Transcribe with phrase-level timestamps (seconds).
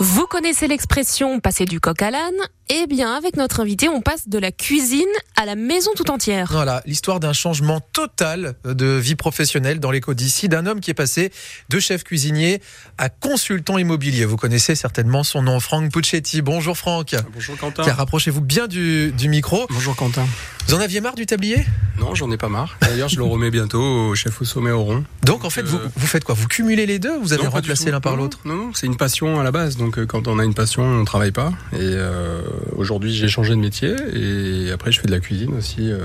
[0.00, 2.38] Vous connaissez l'expression passer du coq à l'âne
[2.70, 5.06] Eh bien, avec notre invité, on passe de la cuisine
[5.36, 6.48] à la maison tout entière.
[6.50, 10.94] Voilà, l'histoire d'un changement total de vie professionnelle dans l'écho d'ici, d'un homme qui est
[10.94, 11.32] passé
[11.70, 12.60] de chef cuisinier
[12.98, 14.26] à consultant immobilier.
[14.26, 16.42] Vous connaissez certainement son nom, Franck Puccetti.
[16.42, 17.14] Bonjour Franck.
[17.32, 17.84] Bonjour Quentin.
[17.84, 19.66] Rapprochez-vous bien du, du micro.
[19.70, 20.26] Bonjour Quentin.
[20.66, 21.64] Vous en aviez marre du tablier?
[21.98, 22.76] Non, j'en ai pas marre.
[22.82, 25.04] D'ailleurs, je le remets bientôt au chef au sommet au rond.
[25.24, 26.34] Donc en fait, vous, Euh, vous faites quoi?
[26.34, 28.40] Vous cumulez les deux ou Vous avez Non, remplacé l'un par l'autre?
[28.44, 29.78] Non, non, c'est une passion à la base.
[29.78, 31.52] Donc euh, quand on a une passion, on travaille pas.
[31.72, 32.42] Et euh,
[32.76, 33.94] aujourd'hui, j'ai changé de métier.
[34.14, 35.90] Et après, je fais de la cuisine aussi.
[35.92, 35.98] euh,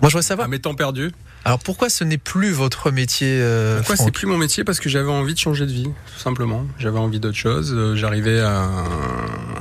[0.00, 0.46] Moi, je voudrais savoir.
[0.46, 1.12] à mes temps perdus.
[1.44, 4.64] Alors pourquoi ce n'est plus votre métier euh, Pourquoi c'est plus mon métier?
[4.64, 6.66] Parce que j'avais envie de changer de vie, tout simplement.
[6.76, 7.72] J'avais envie d'autre chose.
[7.72, 8.68] Euh, J'arrivais à,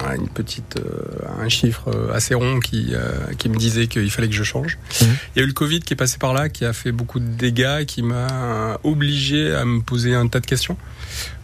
[0.04, 3.86] à une petite, euh, à un chiffre euh, assez rond qui, euh, qui me disait
[3.86, 4.80] qu'il fallait que je change.
[5.04, 5.08] Mhm.
[5.36, 7.20] Il y a eu le Covid qui est passé par là, qui a fait beaucoup
[7.20, 10.78] de dégâts, qui m'a obligé à me poser un tas de questions,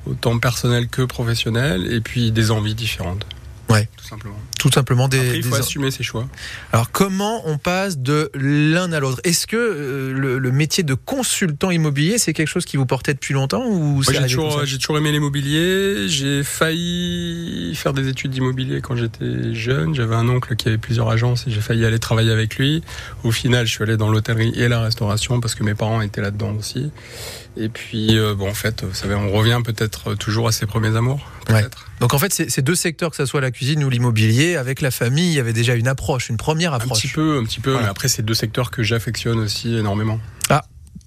[0.07, 3.27] autant personnelles que professionnelles, et puis des envies différentes.
[3.71, 3.89] Ouais.
[3.97, 4.35] Tout simplement.
[4.59, 5.17] Tout simplement des.
[5.19, 6.27] Après, il faut des- assumer ses choix.
[6.73, 9.19] Alors comment on passe de l'un à l'autre?
[9.23, 13.13] Est-ce que euh, le, le métier de consultant immobilier c'est quelque chose qui vous portait
[13.13, 16.07] depuis longtemps ou Moi, j'ai toujours, j'ai toujours aimé l'immobilier.
[16.07, 19.95] J'ai failli faire des études d'immobilier quand j'étais jeune.
[19.95, 22.83] J'avais un oncle qui avait plusieurs agences et j'ai failli aller travailler avec lui.
[23.23, 26.21] Au final, je suis allé dans l'hôtellerie et la restauration parce que mes parents étaient
[26.21, 26.91] là-dedans aussi.
[27.57, 30.95] Et puis, euh, bon, en fait, vous savez, on revient peut-être toujours à ses premiers
[30.95, 31.19] amours.
[31.59, 31.85] Peut-être.
[31.99, 34.81] Donc en fait c'est ces deux secteurs que ce soit la cuisine ou l'immobilier avec
[34.81, 37.01] la famille il y avait déjà une approche une première Un approche.
[37.01, 37.71] petit peu, un petit peu.
[37.71, 37.85] Voilà.
[37.85, 40.19] Mais après, c'est deux secteurs que j'affectionne aussi énormément.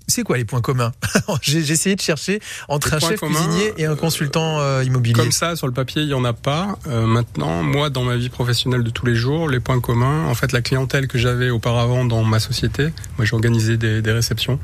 [0.07, 0.93] C'est quoi les points communs?
[1.41, 4.85] J'ai essayé de chercher entre Les un chef communs, cuisinier et un euh, consultant euh,
[4.85, 5.15] immobilier.
[5.15, 6.79] Comme ça, sur le papier, il y en a pas.
[6.87, 10.35] Euh, maintenant, moi, dans ma vie professionnelle de tous les jours, les points communs, en
[10.35, 14.61] fait, la clientèle que j'avais auparavant dans ma société, moi, j'organisais des, des réceptions,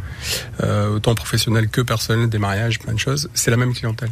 [0.63, 3.31] euh, autant professionnelles que personnelles, des mariages, plein de choses.
[3.33, 4.11] C'est la même clientèle.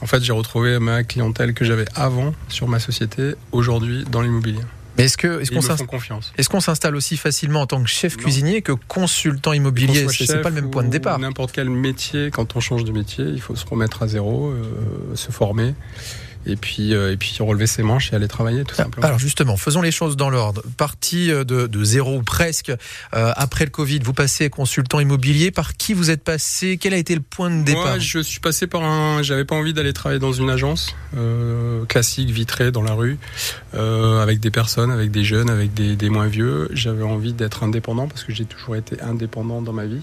[0.00, 4.60] En fait, j'ai retrouvé ma clientèle que j'avais avant sur ma société, aujourd'hui dans l'immobilier.
[4.96, 6.32] Mais est-ce que est-ce qu'on s'installe confiance.
[6.38, 8.22] est-ce qu'on s'installe aussi facilement en tant que chef Non.
[8.22, 11.18] cuisinier que consultant immobilier C'est pas le même point de départ.
[11.18, 15.16] N'importe quel métier, quand on change de métier, il faut se remettre à zéro, euh,
[15.16, 15.74] se former,
[16.46, 19.06] et puis, euh, et puis relever ses manches et aller travailler, tout simplement.
[19.06, 20.62] Alors justement, faisons les choses dans l'ordre.
[20.76, 25.50] Parti euh, de, de zéro ou presque euh, après le Covid, vous passez consultant immobilier.
[25.50, 26.78] Par qui vous êtes passé?
[26.78, 27.84] Quel a été le point de départ?
[27.84, 29.22] Moi, je suis passé par un.
[29.22, 33.18] J'avais pas envie d'aller travailler dans une agence euh, classique, vitrée, dans la rue,
[33.74, 36.68] euh, avec des personnes, avec des jeunes, avec des, des moins vieux.
[36.72, 40.02] J'avais envie d'être indépendant parce que j'ai toujours été indépendant dans ma vie.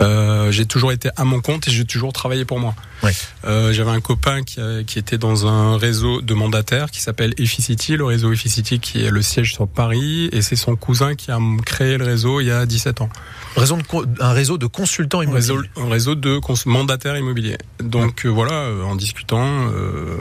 [0.00, 2.74] Euh, j'ai toujours été à mon compte et j'ai toujours travaillé pour moi.
[3.02, 3.12] Ouais.
[3.44, 7.34] Euh, J'avais un copain qui, a- qui était dans un réseau de mandataires qui s'appelle
[7.36, 11.30] Efficity, le réseau Efficity qui est le siège sur Paris, et c'est son cousin qui
[11.32, 13.08] a créé le réseau il y a 17 ans.
[13.56, 15.52] De un réseau de consultants immobiliers.
[15.52, 17.58] réseau, un réseau de mandataires immobiliers.
[17.82, 20.16] Donc euh, voilà, euh, en discutant euh,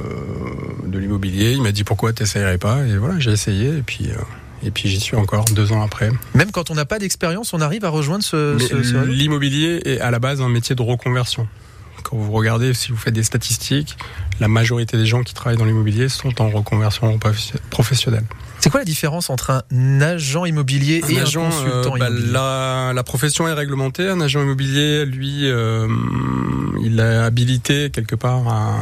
[0.88, 2.84] de l'immobilier, il m'a dit pourquoi t'essayerais pas?
[2.88, 4.16] Et voilà, j'ai essayé et puis euh,
[4.64, 6.10] et puis j'y suis encore deux ans après.
[6.34, 8.58] Même quand on n'a pas d'expérience, on arrive à rejoindre ce,
[9.06, 11.48] l'immobilier est à la base un métier de reconversion.
[12.04, 13.98] Quand vous regardez, si vous faites des statistiques,
[14.40, 18.24] la majorité des gens qui travaillent dans l'immobilier sont en reconversion prof- professionnelle.
[18.68, 22.32] C'est quoi la différence entre un agent immobilier et un, consultant euh, bah, immobilier?
[22.34, 24.10] la, la profession est réglementée.
[24.10, 25.88] Un agent immobilier, lui, euh,
[26.84, 28.76] il est habilité quelque part à,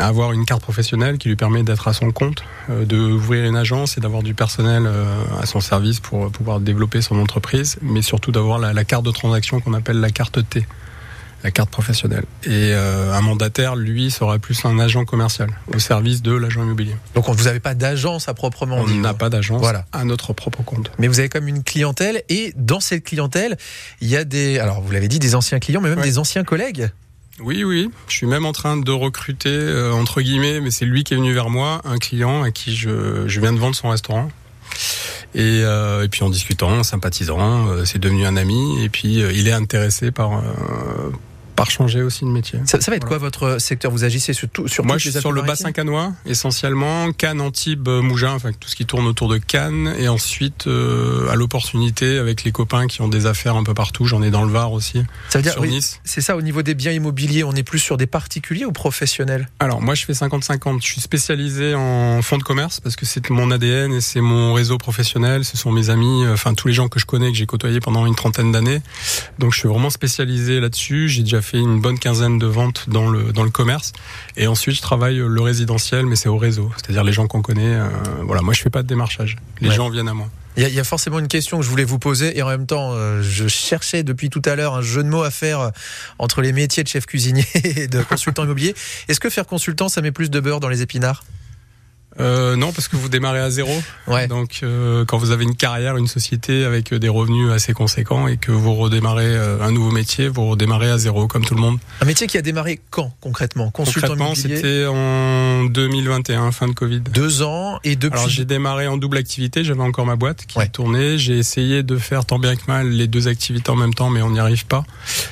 [0.00, 3.54] à avoir une carte professionnelle qui lui permet d'être à son compte, euh, d'ouvrir une
[3.54, 5.04] agence et d'avoir du personnel euh,
[5.40, 9.12] à son service pour pouvoir développer son entreprise, mais surtout d'avoir la, la carte de
[9.12, 10.66] transaction qu'on appelle la carte T.
[11.44, 12.24] La carte professionnelle.
[12.44, 16.96] Et euh, un mandataire, lui, sera plus un agent commercial au service de l'agent immobilier.
[17.14, 19.86] Donc on- vous n'avez pas d'agence à proprement On n'a pas d'agence Voilà.
[19.92, 20.90] à notre propre compte.
[20.98, 23.56] Mais vous avez comme une clientèle et dans cette clientèle,
[24.00, 26.04] il y a des, alors vous l'avez dit, des anciens clients, mais même Ouais.
[26.04, 26.90] des anciens collègues.
[27.40, 27.88] Oui, oui.
[28.08, 31.16] Je suis même en train de recruter, euh, entre guillemets, mais c'est lui qui est
[31.16, 34.28] venu vers moi, un client à qui je, je viens de vendre son restaurant.
[35.34, 38.82] Et, euh, et puis en discutant, en sympathisant, euh, c'est devenu un ami.
[38.82, 40.32] Et puis euh, il est intéressé par,
[41.58, 42.60] par changer aussi de métier.
[42.66, 43.18] Ça, ça va être Voilà.
[43.18, 43.90] quoi votre secteur?
[43.90, 47.88] Vous agissez sur tout, sur Moi, je suis sur le bassin canois, essentiellement, Cannes, Antibes,
[47.88, 52.44] Mougins, enfin tout ce qui tourne autour de Cannes, et ensuite euh, à l'opportunité avec
[52.44, 54.04] les copains qui ont des affaires un peu partout.
[54.04, 56.00] J'en ai dans le Var aussi, Ça veut dire, sur oui, Nice.
[56.04, 59.48] c'est ça au niveau des biens immobiliers, on est plus sur des particuliers ou professionnels?
[59.58, 60.80] Alors moi je fais 50-50.
[60.80, 64.52] Je suis spécialisé en fonds de commerce parce que c'est mon ADN et c'est mon
[64.52, 65.44] réseau professionnel.
[65.44, 67.80] Ce sont mes amis, euh, enfin tous les gens que je connais que j'ai côtoyés
[67.80, 68.80] pendant une trentaine d'années.
[69.38, 71.08] Donc je suis vraiment spécialisé là-dessus.
[71.08, 73.94] J'ai déjà fait une bonne quinzaine de ventes dans le dans le commerce.
[74.36, 77.74] Et ensuite je travaille le résidentiel, mais c'est au réseau, c'est-à-dire les gens qu'on connaît.
[77.74, 77.88] euh,
[78.24, 79.36] voilà, moi je fais pas de démarchage.
[79.62, 79.74] Les Ouais.
[79.74, 80.28] gens viennent à moi.
[80.56, 82.90] Il y, a forcément une question que je voulais vous poser et en même temps,
[82.92, 85.70] euh, je cherchais depuis tout à l'heure un jeu de mots à faire euh,
[86.18, 88.74] entre les métiers de chef cuisinier et de consultant immobilier.
[89.06, 91.22] Est-ce que faire consultant, ça met plus de beurre dans les épinards?
[92.20, 93.72] Euh, non, parce que vous démarrez à zéro.
[94.06, 94.26] Ouais.
[94.26, 98.36] Donc, euh, quand vous avez une carrière, une société avec des revenus assez conséquents et
[98.36, 101.78] que vous redémarrez euh, un nouveau métier, vous redémarrez à zéro, comme tout le monde.
[102.00, 103.70] Un métier qui a démarré quand concrètement?
[103.70, 107.00] Consultant Concrètement, c'était en 2021, fin de Covid.
[107.00, 108.18] Deux ans et depuis.
[108.18, 109.62] Alors, j'ai démarré en double activité.
[109.62, 111.18] J'avais encore ma boîte qui tournait.
[111.18, 114.22] J'ai essayé de faire tant bien que mal les deux activités en même temps, mais
[114.22, 114.84] on n'y arrive pas.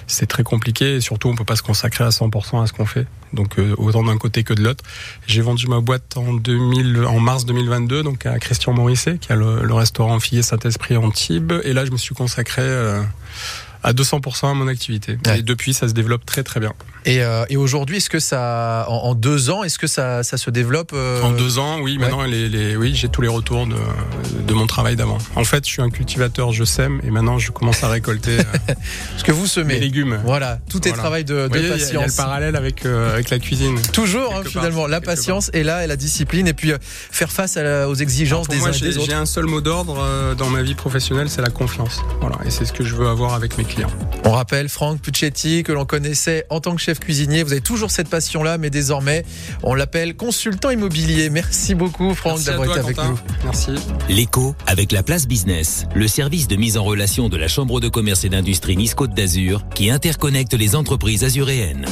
[0.07, 2.87] C'est très compliqué et surtout, on peut pas se consacrer à 100% à ce qu'on
[2.87, 3.07] fait.
[3.33, 4.85] Donc, autant d'un côté que de l'autre.
[5.27, 6.76] J'ai vendu ma boîte en 2000
[7.07, 11.53] en mars 2022, donc à Christian Morisset, qui a le, restaurant Fillet Saint-Esprit en Tibes.
[11.65, 13.03] Et là, je me suis consacré euh,
[13.87, 15.17] à 200% à mon activité.
[15.37, 16.73] Et depuis, ça se développe très très bien.
[17.05, 20.51] Et, euh, et aujourd'hui, est-ce que ça, en, deux ans, est-ce que ça, ça se
[20.51, 21.23] développe euh...
[21.23, 21.97] En deux ans, oui.
[21.97, 23.77] Maintenant, les, les, oui, j'ai tous les retours de,
[24.45, 25.19] de mon travail d'avant.
[25.37, 28.75] En fait, je suis un cultivateur, je sème, et maintenant, je commence à récolter euh,
[29.19, 29.75] ce que vous semez.
[29.75, 30.19] Les légumes.
[30.25, 31.91] Voilà, tout est travail de, de patience.
[31.91, 33.81] Il y, a le parallèle avec avec la cuisine.
[33.93, 37.89] Toujours, hein, finalement, la patience est là et la discipline, et puis faire face à
[37.89, 39.07] aux exigences des uns et des autres.
[39.07, 42.01] J'ai un seul mot d'ordre dans ma vie professionnelle, c'est la confiance.
[42.21, 43.76] Voilà, et c'est ce que je veux avoir avec mes clients.
[44.25, 47.43] On rappelle Franck Puccetti que l'on connaissait en tant que chef cuisinier.
[47.43, 49.25] Vous avez toujours cette passion-là, mais désormais,
[49.63, 51.31] on l'appelle consultant immobilier.
[51.31, 53.19] Merci beaucoup, Franck, d'avoir été avec nous.
[53.45, 53.73] Merci.
[54.09, 57.89] L'écho avec la place business, le service de mise en relation de la Chambre de
[57.89, 61.87] commerce et d'industrie Nice Côte d'Azur qui interconnecte les entreprises azuréennes.